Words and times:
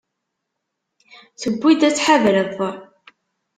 Tewwi-d 1.41 1.81
ad 1.87 1.93
tḥadreḍ. 1.95 2.59